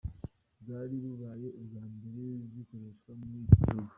Bwari 0.61 0.95
bubaye 1.03 1.47
ubwa 1.59 1.83
mbere 1.93 2.23
zikoreshwa 2.53 3.09
muri 3.19 3.35
ico 3.43 3.55
gihugu. 3.65 3.89